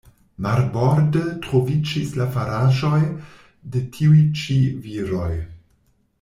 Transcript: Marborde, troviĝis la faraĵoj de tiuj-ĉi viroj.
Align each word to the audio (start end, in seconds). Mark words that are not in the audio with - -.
Marborde, 0.43 1.21
troviĝis 1.47 2.15
la 2.21 2.27
faraĵoj 2.37 3.03
de 3.77 3.83
tiuj-ĉi 3.99 4.59
viroj. 4.89 5.31